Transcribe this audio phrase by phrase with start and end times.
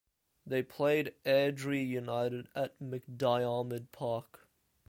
[0.47, 4.47] They played Airdrie United at McDiarmid Park.